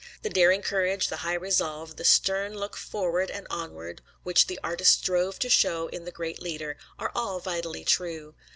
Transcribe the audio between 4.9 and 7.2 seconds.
strove to show in the great leader, are